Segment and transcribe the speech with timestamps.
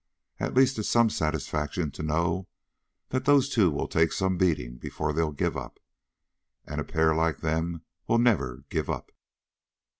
[0.39, 2.47] At least it's some satisfaction to know
[3.09, 5.79] that those two will take some beating before they'll give up.
[6.65, 9.11] And a pair like them will never give up."